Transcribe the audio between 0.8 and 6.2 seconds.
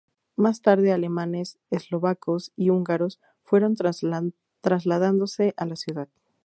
alemanes, eslovacos y húngaros fueron trasladándose a la ciudad.